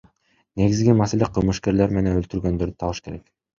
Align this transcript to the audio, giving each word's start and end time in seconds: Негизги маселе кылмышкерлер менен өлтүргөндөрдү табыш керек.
Негизги 0.61 0.95
маселе 1.01 1.29
кылмышкерлер 1.35 1.95
менен 1.99 2.19
өлтүргөндөрдү 2.25 2.77
табыш 2.87 3.07
керек. 3.11 3.25